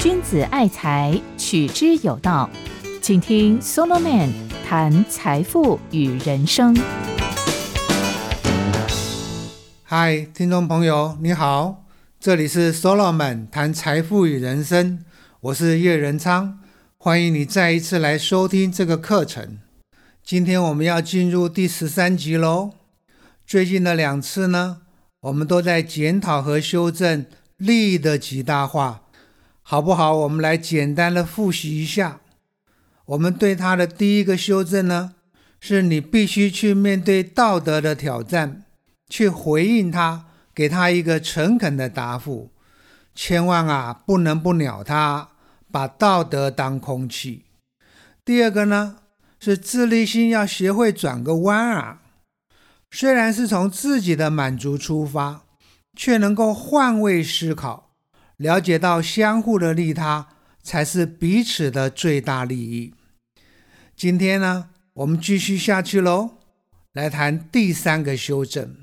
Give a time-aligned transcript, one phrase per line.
[0.00, 2.50] 君子爱财，取之有道。
[3.00, 4.30] 请听 Solomon
[4.66, 6.76] 谈财富与人生。
[9.82, 11.84] 嗨，听众朋友，你好，
[12.18, 15.04] 这里是 Solomon 谈财富与人生，
[15.40, 16.60] 我是叶仁昌，
[16.96, 19.58] 欢迎你再一次来收听这个课程。
[20.24, 22.70] 今天我们要进入第十三集喽。
[23.44, 24.78] 最近的两次呢，
[25.22, 27.26] 我们都在检讨和修正
[27.56, 29.02] 利益的极大化。
[29.64, 30.12] 好不好？
[30.14, 32.20] 我们来简单的复习一下。
[33.06, 35.14] 我们对他的第一个修正呢，
[35.60, 38.64] 是你必须去面对道德的挑战，
[39.08, 42.50] 去回应他，给他一个诚恳的答复。
[43.14, 45.28] 千万啊，不能不鸟他，
[45.70, 47.44] 把道德当空气。
[48.24, 48.96] 第二个呢，
[49.38, 52.01] 是自立心要学会转个弯啊。
[52.94, 55.46] 虽然是从自己的满足出发，
[55.96, 57.94] 却能够换位思考。
[58.36, 60.28] 了解到相互的利他
[60.62, 62.92] 才是彼此的最大利益。
[63.96, 66.32] 今天呢，我们继续下去喽，
[66.92, 68.76] 来谈第三个修正。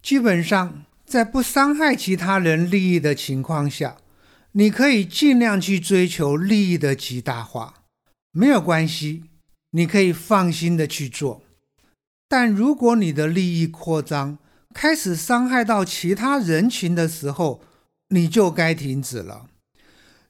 [0.00, 3.98] 基本上，在不伤害其他人利益的情况下，
[4.52, 7.82] 你可以尽量去追求利益的极大化，
[8.30, 9.24] 没有关系，
[9.72, 11.42] 你可以放心的去做。
[12.28, 14.38] 但如果你的利益扩张，
[14.74, 17.62] 开始伤害到其他人群的时候，
[18.08, 19.46] 你就该停止了。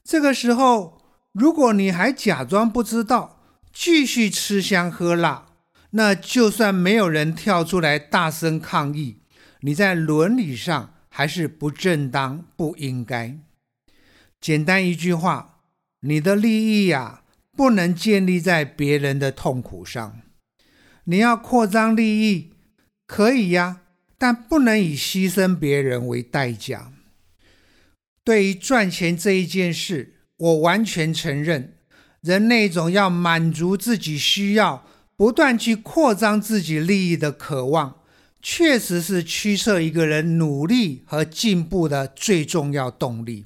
[0.03, 1.01] 这个时候，
[1.33, 3.41] 如果你还假装不知道，
[3.73, 5.47] 继续吃香喝辣，
[5.91, 9.17] 那就算没有人跳出来大声抗议，
[9.61, 13.37] 你在伦理上还是不正当、不应该。
[14.39, 15.61] 简单一句话，
[16.01, 17.23] 你的利益呀，
[17.55, 20.21] 不能建立在别人的痛苦上。
[21.09, 22.51] 你要扩张利益，
[23.05, 23.79] 可以呀，
[24.17, 26.91] 但不能以牺牲别人为代价。
[28.25, 31.75] 对于赚钱这一件事，我完全承认，
[32.19, 38.01] 人那种要满足自己需要、不断去扩张自己利益的渴望，
[38.41, 43.45] 确实是驱策一个人努力和进步的最重要动力，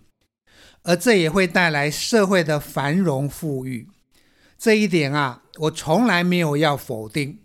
[0.82, 3.88] 而这也会带来社会的繁荣富裕。
[4.58, 7.38] 这一点啊，我从来没有要否定。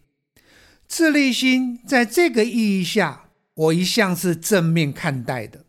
[0.89, 5.65] 自立心在这个意义下，我一向是正面看待的。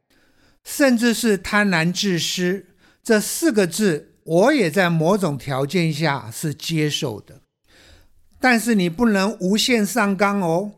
[0.63, 2.66] 甚至是贪婪自私
[3.01, 7.41] 这四个字，我也在某种条件下是接受的。
[8.39, 10.73] 但是你不能无限上纲哦，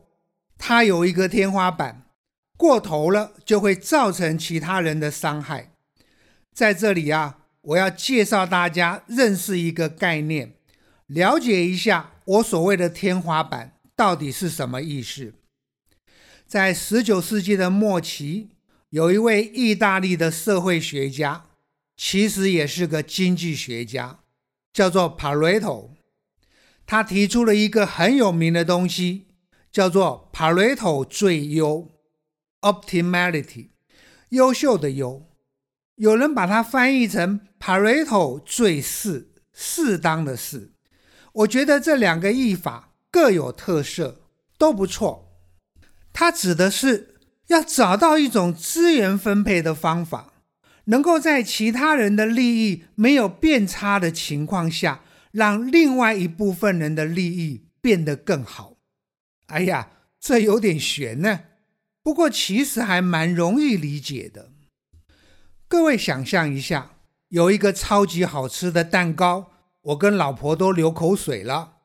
[0.60, 2.04] 它有一个天花板，
[2.56, 5.72] 过头了就会造成其他人的伤害。
[6.54, 10.54] 在这里啊，我要介绍大家认识一个概念，
[11.08, 15.34] 了解一下我所谓的天花板到底是什么意思。
[16.48, 18.52] 在十九世纪的末期。
[18.92, 21.46] 有一位意大利的社会学家，
[21.96, 24.22] 其实也是个经济学家，
[24.74, 25.92] 叫做 Pareto。
[26.88, 29.28] 他提出了一个很有名的东西，
[29.72, 31.88] 叫做 Pareto 最优
[32.62, 33.68] （optimality），
[34.30, 35.30] 优秀的优。
[35.98, 40.72] 有人把它翻译成 Pareto 最适，适当的适。
[41.34, 44.22] 我觉得这两个译法各有特色，
[44.58, 45.38] 都不错。
[46.14, 47.16] 它指的是。
[47.50, 50.34] 要找到一种资源分配的方法，
[50.84, 58.76] 能够在其他人的利益没有变差的情况下，让另外一部分人的利益变得更好。
[59.48, 61.40] 哎呀，这有点悬呢。
[62.04, 64.52] 不过其实还蛮容易理解的。
[65.68, 66.98] 各位想象一下，
[67.30, 69.50] 有一个超级好吃的蛋糕，
[69.82, 71.79] 我跟老婆都流口水了。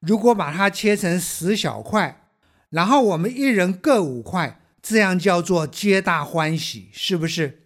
[0.00, 2.28] 如果把它切成十小块，
[2.70, 4.56] 然后我们一人各五块。
[4.82, 7.64] 这样叫做皆大欢喜，是不是？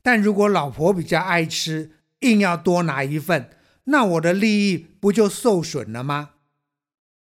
[0.00, 3.50] 但如果老婆比较爱吃，硬要多拿一份，
[3.84, 6.30] 那我的利益不就受损了吗？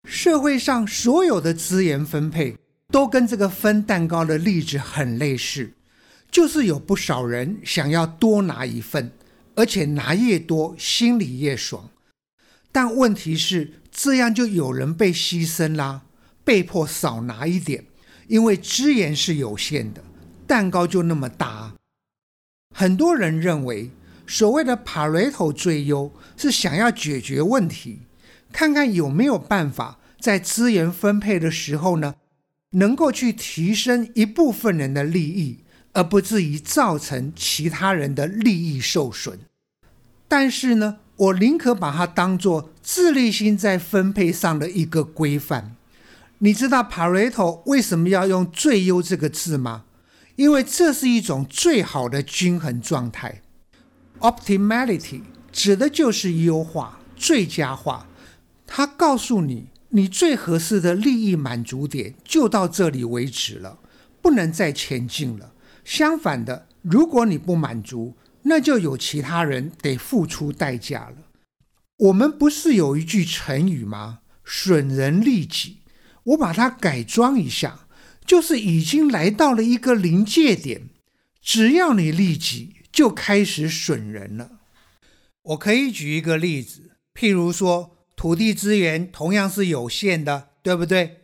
[0.05, 2.59] 社会上所有的资源分配
[2.93, 5.73] 都跟这个分蛋糕的例子很类似，
[6.31, 9.11] 就是有不少人想要多拿一份，
[9.57, 11.91] 而且拿越多心里越爽。
[12.71, 16.03] 但问题是，这样就有人被牺牲啦，
[16.45, 17.85] 被迫少拿一点。
[18.29, 20.05] 因为资源是有限的，
[20.47, 21.75] 蛋糕就那么大。
[22.73, 23.91] 很多人认为，
[24.25, 28.03] 所谓的帕雷托最优是想要解决问题，
[28.53, 32.15] 看看有没有办法在资源分配的时候呢，
[32.71, 35.65] 能够去提升一部分人的利益，
[35.95, 39.41] 而不至于造成其他人的利益受损。
[40.29, 45.75] 但是呢，我宁可把它当做自律性在分配上的一个规范。
[46.39, 49.85] 你知道 Pareto 为什么要用“最优”这个字吗？
[50.37, 53.43] 因为这是一种最好的均衡状态。
[54.21, 58.07] Optimality 指的就是优化、最佳化。
[58.65, 63.79] 它告诉你，你最合适的利益满足点就到这里为止了，
[64.23, 65.53] 不能再前进了。
[65.85, 71.17] 相反的，如果你不满足，那就有其他人得付出代价了。
[71.97, 75.79] 我们不是有一句成语吗？“损人利己”，
[76.25, 77.87] 我把它改装一下，
[78.25, 80.89] 就是已经来到了一个临界点，
[81.41, 82.75] 只要你利己。
[82.91, 84.51] 就开始损人了。
[85.43, 91.21] 我可以举一个例子，譬如说，土地资源同样是有限的，对不对？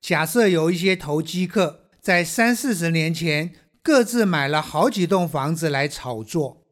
[0.00, 3.52] 假设有一些投机客在三四十年前
[3.88, 6.62] 各自买了好几栋房子来炒作，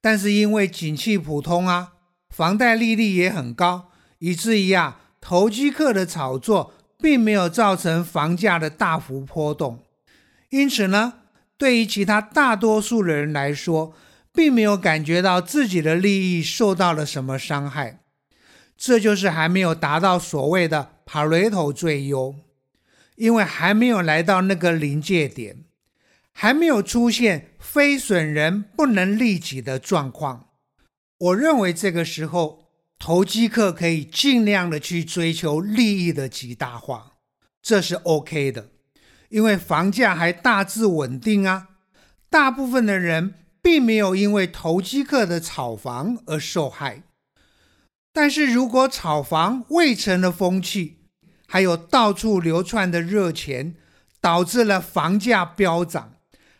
[0.00, 1.92] 但是因为景气普通啊，
[2.28, 9.84] 房贷利率也很高，以至于啊，投机客的炒作并没有造成房价的大幅波动。
[10.48, 11.12] 因此呢？
[11.56, 13.94] 对于其他大多数的人来说，
[14.32, 18.00] 并没有感觉到自己的利益受到了什么伤害，
[18.76, 22.34] 这就是还没有达到所谓的帕雷头最优，
[23.14, 25.58] 因为还没有来到那个临界点，
[26.38, 30.50] 还没有出现非损人不能利己的状况。
[31.16, 32.68] 我认为这个时候，
[32.98, 37.12] 投机客可以尽量的去追求利益的极大化，
[37.62, 38.68] 这是 OK 的。
[39.30, 41.68] 因为房价还大致稳定啊，
[42.28, 47.04] 大部分的人并没有因为投机客的炒房而受害。
[48.12, 50.98] 但是如果炒房未成了风气，
[51.48, 53.74] 还有到处流窜的热钱，
[54.20, 56.15] 导致了房价飙涨，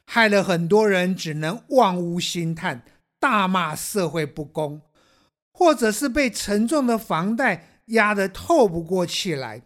[0.06, 2.82] 害了很多人只能望屋兴叹，
[3.20, 4.80] 大骂社会不公，
[5.52, 9.62] 或者是被沉重的房贷压得透不过气来，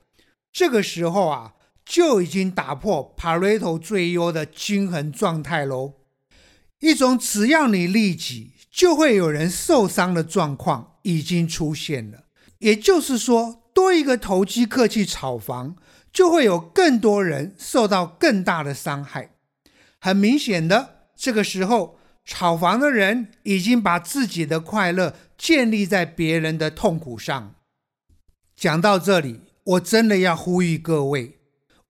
[0.53, 1.55] 这个时候啊。
[1.83, 5.95] 就已经打破帕雷托最优的均衡状态喽。
[6.79, 12.27] 一种只要你利己，就会有人受伤的状况已经出现了。
[12.59, 15.75] 也就是说，多一个投机客去炒房，
[16.13, 19.31] 就会有更多人受到更大的伤害。
[20.01, 27.55] 很明显的，这个时候炒房的人已经把自己的快乐建立在别人的痛苦上。
[28.57, 31.39] 讲到这里，我真的要呼吁各位。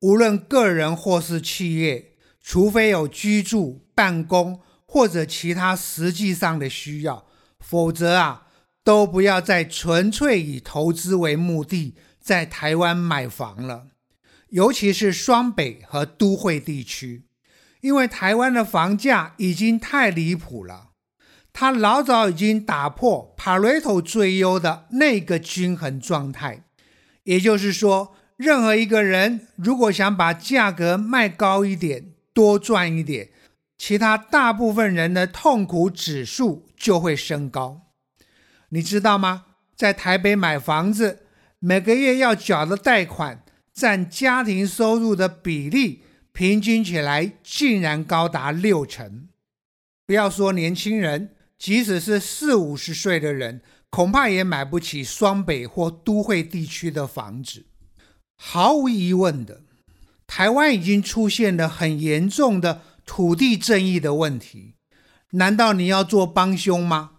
[0.01, 7.27] 无论个人或是企业，除非有居住、办公或者其他实际上的需要，
[7.59, 8.47] 否则啊，
[8.83, 13.89] 都不要再纯粹以投资为目的在台湾买房了。
[14.49, 17.25] 尤其是双北和都会地区，
[17.81, 20.91] 因为台湾的房价已经太离谱了，
[21.53, 26.65] 它老早已经打破帕瑞托最优的那个均衡状态，
[27.25, 28.15] 也就是说。
[28.41, 33.29] 任何一个人如果想把价格卖高一点，多赚一点，
[33.77, 37.83] 其他大部分人的痛苦指数就会升高。
[38.71, 39.45] 你知道吗？
[39.77, 41.27] 在台北买房子，
[41.59, 43.45] 每个月要缴的贷款
[43.75, 49.29] 占家庭收入的比例，平均起来竟然高达六成。
[50.07, 53.61] 不要说年轻人，即使是四五十岁的人，
[53.91, 57.67] 恐怕也买不起双北或都会地区的房子。
[58.37, 59.63] 毫无疑问的，
[60.27, 64.75] 台湾已经出现了很严重的土地正义的问题。
[65.33, 67.13] 难道你要做帮凶吗？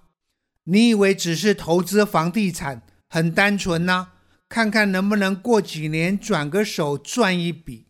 [0.66, 4.10] 你以为只是投资房地产很单纯呢？
[4.50, 7.86] 看看能不能过几年转个手赚一笔。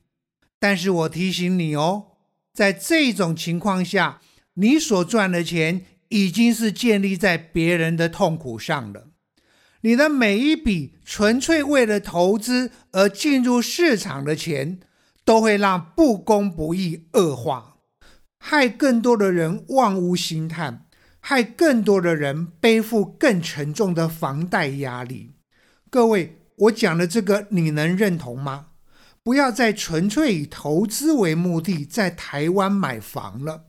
[0.61, 2.11] 但是我提醒你哦，
[2.53, 4.21] 在这种情况下，
[4.53, 9.07] 你所赚的钱已经是建立在别人的痛苦上了。
[9.81, 14.79] 你的每一笔纯粹为了投资而进入市场的钱，
[15.25, 17.77] 都会让不公不义恶化，
[18.37, 20.85] 害更多的人望屋兴叹，
[21.19, 25.33] 害更多的人背负更沉重的房贷压力。
[25.89, 28.67] 各位，我讲的这个你能认同吗？
[29.23, 33.65] 不要再纯粹以投资为目的在台湾买房了，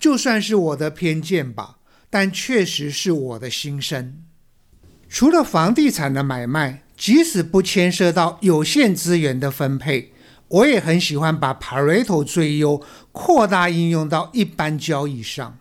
[0.00, 1.76] 就算是我的偏见吧，
[2.10, 4.24] 但确实是我的心声。
[5.08, 10.12] 除了房地产的买卖，即使不牵涉到有限资源的分配，
[10.48, 12.82] 我也很喜欢把 Pareto 最优
[13.12, 15.58] 扩大应用到一般交易上，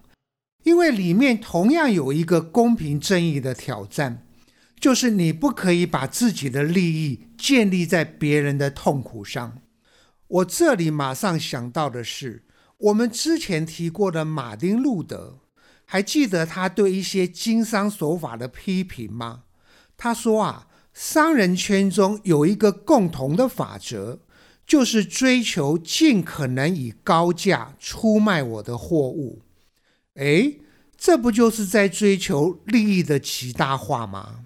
[0.63, 4.23] 因为里面同样有一个公平正义的挑战，
[4.79, 9.61] 就是你不可以把自己的利益建立在别人的痛苦上。
[10.27, 12.45] 我这里马上想到的是，
[12.77, 15.39] 我们之前提过的马丁路德。
[15.91, 19.45] 还记得他对一些经商手法的批评吗？
[19.97, 24.19] 他说啊，商人圈中有一个共同的法则，
[24.67, 29.41] 就是追求尽可能以高价出卖我的货物。
[30.13, 30.53] 哎，
[30.95, 34.45] 这不就是在追求利益的极大化吗？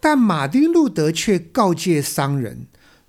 [0.00, 2.66] 但马丁路德却告诫商人，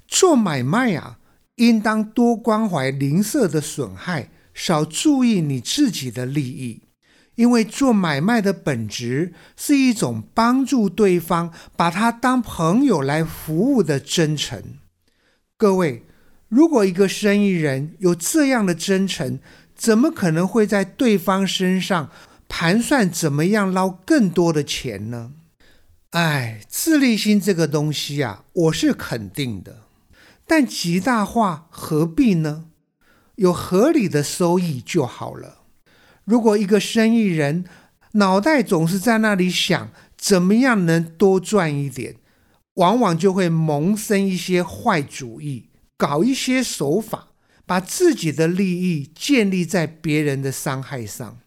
[0.07, 1.19] 做买卖啊，
[1.55, 6.81] 应当多关怀邻舍的损害，少注意你自己的利益。
[7.35, 14.61] 因为做买卖的本质是一种帮助对方，把他当朋友来服务的真诚。
[15.57, 16.03] 各位，
[16.49, 19.39] 如果一个生意人有这样的真诚，
[19.73, 22.11] 怎么可能会在对方身上
[22.49, 25.31] 盘算怎么样捞更多的钱呢？
[26.11, 29.83] 哎，自利心这个东西啊，我是肯定的，
[30.45, 32.65] 但极大化何必呢？
[33.35, 35.59] 有合理的收益就好了。
[36.25, 37.63] 如果一个生意人
[38.13, 42.17] 脑袋总是在那里想怎么样能多赚一点，
[42.73, 47.29] 往往就会萌生一些坏主意，搞一些手法，
[47.65, 51.39] 把自己的利益建立在别人的伤害上。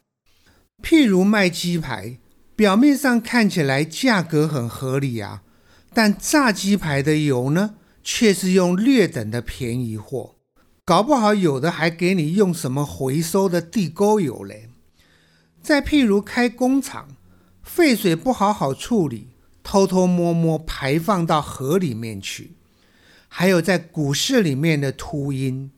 [0.82, 2.18] 譬如卖鸡排，
[2.56, 5.42] 表面上看起来价格很合理啊，
[5.92, 10.36] 但炸鸡排的油呢，却是用劣等的便宜货。
[10.84, 14.68] 搞不好有的还给你用什么回收的地沟油嘞。
[15.62, 17.16] 再譬如开工厂，
[17.62, 19.28] 废水不好好处理，
[19.62, 22.52] 偷偷摸摸排放到河里面去。
[23.26, 25.72] 还有在股市里面的秃鹰，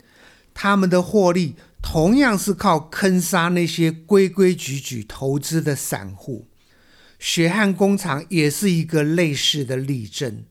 [0.52, 6.48] 他们的获利同样是靠坑杀那些规规矩矩投资的散户。
[7.18, 10.44] 血汗工厂也是一个类似的例证。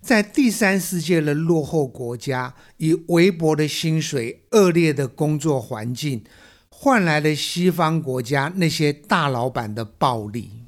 [0.00, 6.22] 在第三世界的落后国家，以微薄的薪水、恶劣的工作环境，
[6.68, 10.64] 换来了西方国家那些大老板的暴利。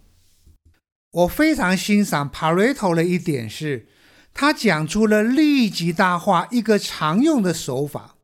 [1.12, 3.86] 我非常欣赏帕瑞托的一点是，
[4.32, 8.16] 他讲出了利益极大化一个常用的手法。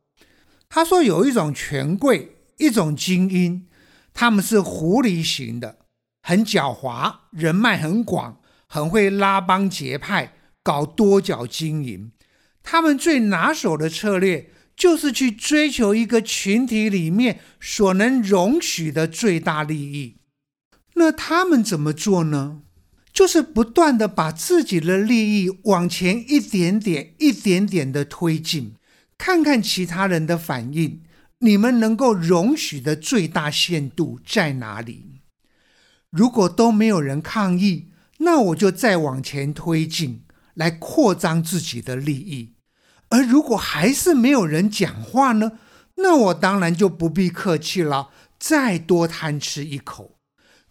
[0.67, 3.67] 他说有一种权贵，一种精英，
[4.15, 5.77] 他们是狐狸型的，
[6.23, 10.33] 很狡猾，人脉很广，很会拉帮结派。
[10.63, 12.13] 搞多角经营，
[12.63, 20.19] 他们最拿手的策略就是去追求一个群体里面所能容许的最大利益。
[20.93, 22.61] 那他们怎么做呢？
[23.11, 28.75] 就是不断的把自己的利益往前一点点、一点点的推进，
[29.17, 31.01] 看看其他人的反应，
[31.39, 35.22] 你们能够容许的最大限度在哪里？
[36.13, 37.89] 如果都没有人抗议，
[38.19, 40.21] 那我就再往前推进。
[40.55, 42.53] 来扩张自己的利益，
[43.09, 45.53] 而如果还是没有人讲话呢？
[45.95, 50.19] 那我当然就不必客气了，再多贪吃一口。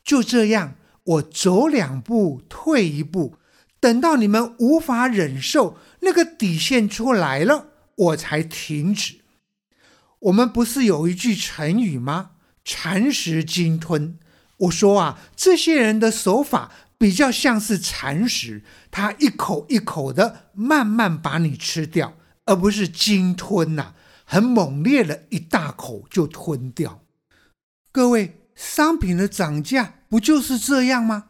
[0.04, 3.34] 就这样，我走两步退一步，
[3.80, 9.16] 等到你们无法忍受那个底线出来了，我才停止。
[10.20, 12.32] 我们不是有一句成语吗
[12.64, 14.16] ？“蚕食鲸吞。”
[14.62, 16.70] 我说啊，这些人的手法。
[16.98, 22.12] 比较像是蚕食，它一口一口的慢慢把你吃掉，
[22.44, 27.00] 而不是鲸吞呐，很猛烈的一大口就吞掉。
[27.90, 31.24] 各位，商品的涨价不就是这样吗？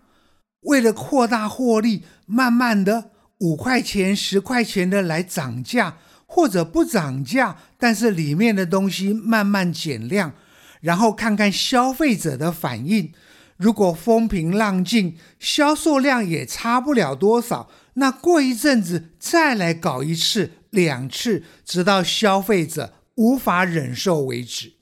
[0.61, 5.97] 为了扩大获利，慢慢的五块钱、十块钱的来涨价，
[6.27, 10.35] 或者不涨价，但是里面的东西慢慢减量，
[10.83, 13.15] 然后看看消费者的反应。
[13.57, 24.75] 如果风平浪静，销售量也差不了多少，那过一阵子再来搞一次、两次，直到消费者无法忍受为止。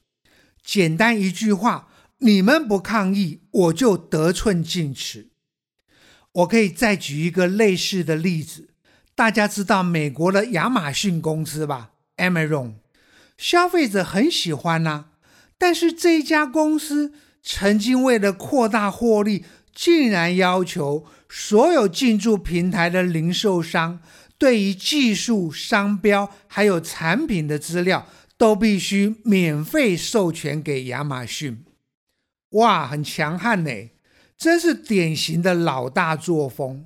[0.64, 1.88] 简单一句话，
[2.18, 5.28] 你们不抗议，我就得寸进尺。
[6.32, 8.70] 我可以再举一个类似的例子，
[9.14, 12.74] 大家知道美国的亚马逊公司吧？Amazon，
[13.36, 15.06] 消费者很喜欢呐，
[15.60, 17.12] 但是这家公司。
[17.42, 23.98] 曾经为了扩大获利，竟然要求所有进驻平台的零售商，
[24.36, 31.64] 对于技术、商标还有产品的资料，都必须免费授权给亚马逊。
[32.50, 33.70] 哇，很强悍呢，
[34.36, 36.84] 真是典型的老大作风，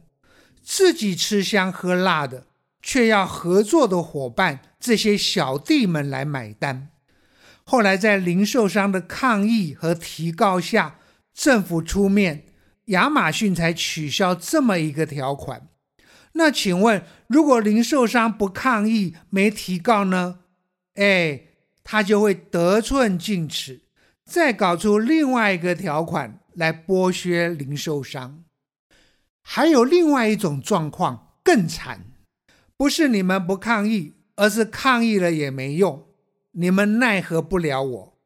[0.62, 2.46] 自己吃香喝辣的，
[2.80, 6.90] 却要合作的伙伴这些小弟们来买单。
[7.64, 10.98] 后来，在零售商的抗议和提告下，
[11.32, 12.44] 政府出面，
[12.86, 15.68] 亚马逊才取消这么一个条款。
[16.34, 20.40] 那请问，如果零售商不抗议、没提告呢？
[20.94, 21.42] 哎，
[21.82, 23.82] 他就会得寸进尺，
[24.24, 28.44] 再搞出另外一个条款来剥削零售商。
[29.42, 32.04] 还有另外一种状况更惨，
[32.76, 36.06] 不是你们不抗议，而是抗议了也没用，
[36.54, 38.18] 你们奈何不了我，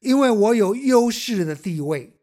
[0.00, 2.14] 因为我有优势的地位，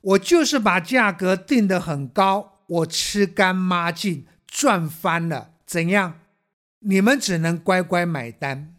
[0.00, 6.20] 我就是把价格定得很高，我吃干抹净，赚翻了，怎样？
[6.80, 8.76] 你们只能乖乖买单。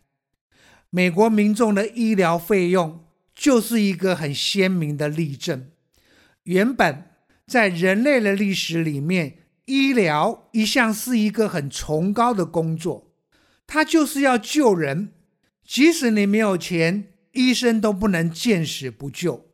[0.90, 3.04] 美国民众的医疗费用
[3.36, 5.70] 就是一个很鲜明的例证。
[6.44, 7.04] 原本
[7.46, 13.12] 在人类的历史里面，医疗一向是一个很崇高的工作，
[13.68, 15.14] 它就是要救人，
[15.70, 19.52] 即使你没有钱，医生都不能见死不救。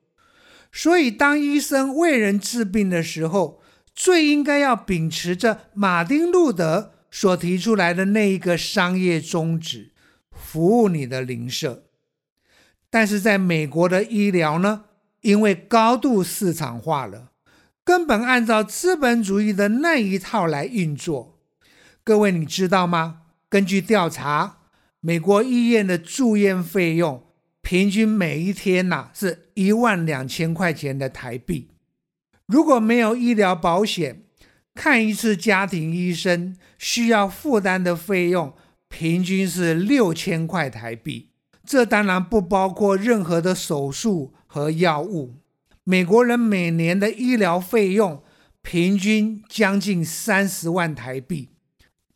[0.71, 3.61] 所以，当医生为人治病的时候，
[3.93, 6.93] 最应该要秉持着马丁路德。
[7.11, 9.93] 所提出来的那一个商业宗旨，
[10.31, 11.85] 服务你的邻舍，
[12.89, 14.85] 但是在美国的医疗呢，
[15.21, 17.31] 因为高度市场化了，
[17.85, 21.39] 根本按照资本主义的那一套来运作。
[22.03, 23.21] 各位你知道吗？
[23.47, 24.57] 根据调查，
[25.07, 27.23] 美国医院的住院费用
[27.61, 31.67] 平均每一天呐是一万两千块钱的台币。
[32.47, 34.23] 如果没有医疗保险，
[34.73, 38.55] 看一次家庭医生需要负担的费用
[38.89, 41.29] 平均是六千块台币，
[41.63, 45.35] 这当然不包括任何的手术和药物。
[45.83, 48.23] 美国人每年的医疗费用
[48.63, 51.49] 平均将近三十万台币。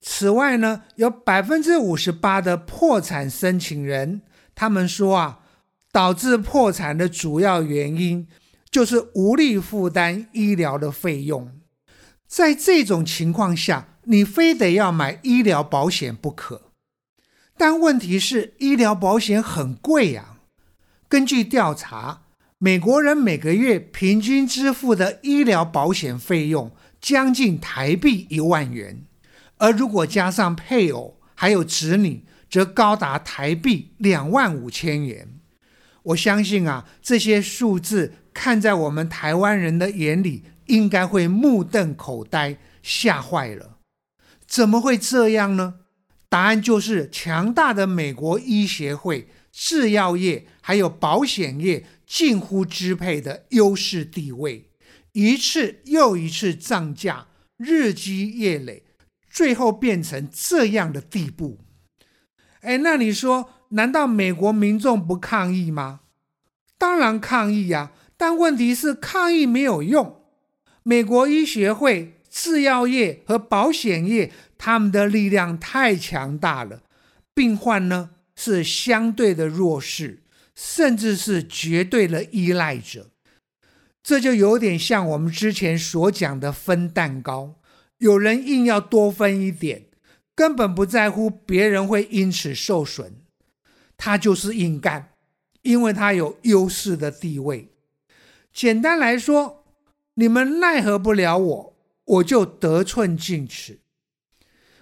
[0.02, 4.22] 此外呢，有百分之五十八的破产申请人，
[4.56, 5.40] 他们说啊，
[5.92, 8.28] 导致破产的主要原因
[8.70, 11.52] 就是无力负担医疗的费用。
[12.28, 16.72] 在这种情况下，你非得要买医疗保险不可。
[17.58, 20.38] 但问题是，医疗保险很贵呀。
[21.10, 22.22] 根据调查，
[22.58, 29.04] 美国人每个月平均支付的医疗保险费用将近台币一万元，
[29.60, 35.40] 而如果加上配偶还有子女，则高达台币两万五千元。
[36.02, 40.44] 我相信啊，这些数字看在我们台湾人的眼里。
[40.70, 43.80] 应该会目瞪口呆，吓坏了。
[44.46, 45.80] 怎么会这样呢？
[46.30, 54.70] 答案就是强大的美国医协会、制药业还有保险业近乎支配的优势地位，
[55.14, 57.26] 一次又一次涨价，
[57.58, 58.84] 日积月累，
[59.40, 61.60] 最后变成这样的地步。
[62.60, 66.02] 哎，那你说，难道美国民众不抗议吗？
[66.78, 70.24] 当然抗议呀，但问题是抗议没有用。
[70.84, 76.84] 美国医学会、制药业和保险业，他们的力量太强大了，
[77.34, 80.24] 病患呢是相对的弱势，
[80.54, 83.08] 甚至是绝对的依赖者。
[84.04, 87.56] 这就有点像我们之前所讲的分蛋糕，
[88.00, 89.86] 有人硬要多分一点，
[90.36, 93.12] 根本不在乎别人会因此受损，
[93.96, 95.14] 他就是硬干，
[95.62, 97.70] 因为他有优势的地位。
[98.52, 99.58] 简单来说。
[100.16, 103.80] 你们奈何不了我，我就得寸进尺。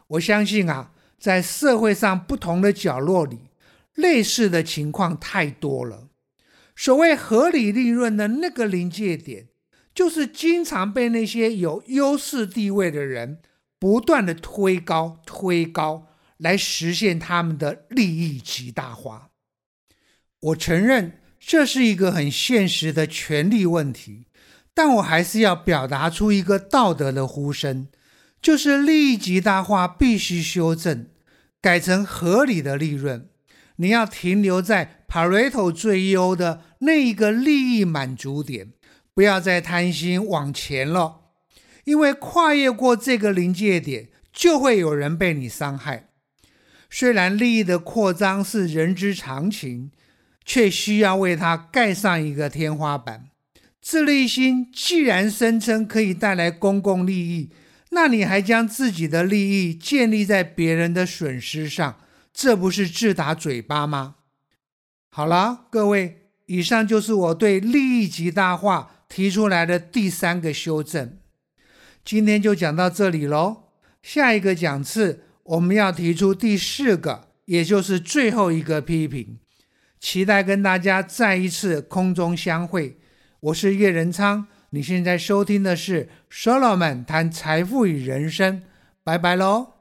[0.08, 3.52] 我相信啊，在社会上不同的角落里，
[3.94, 6.10] 类似的情况太多了。
[6.76, 9.50] 所谓合理利润的那个临界点，
[9.98, 13.40] 就是经常被那些有优势地位的人
[13.80, 19.32] 不断的推高、推高，来实现他们的利益极大化。
[20.40, 24.28] 我承认，这是一个很现实的权利问题。
[24.76, 27.88] 但我还是要表达出一个道德的呼声，
[28.40, 31.08] 就是利益极大化必须修正，
[31.60, 33.28] 改成合理的利润。
[33.78, 38.74] 你要停留在 Pareto 最优的那一个利益满足点，
[39.18, 41.22] 不要再贪心往前了，
[41.86, 46.10] 因为跨越过这个临界点，就会有人被你伤害。
[46.88, 49.90] 虽然利益的扩张是人之常情，
[50.46, 53.30] 却需要为它盖上一个天花板。
[53.82, 57.50] 自利心既然声称可以带来公共利益，
[57.90, 61.98] 那你还将自己的利益建立在别人的损失上，
[62.32, 64.18] 这不是自打嘴巴吗？
[65.10, 71.18] 好了，各位，以上就是我对利益极大化提出来的第三个修正。
[72.04, 73.64] 今天就讲到这里喽。
[74.02, 79.40] 下一个讲次我们要提出第四个，也就是最后一个批评。
[80.00, 83.00] 期待跟大家再一次空中相会。
[83.40, 88.62] 我是叶仁昌，你现在收听的是 Solomon 谈财富与人生，
[89.04, 89.74] 拜拜喽。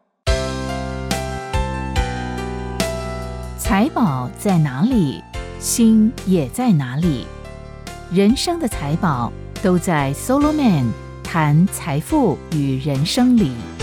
[3.59, 5.23] 财宝在哪里，
[5.59, 7.27] 心也在哪里。
[8.12, 9.33] 人生的财宝
[9.64, 10.92] 都在 Solo Man
[11.25, 13.76] 谈财富与人生里。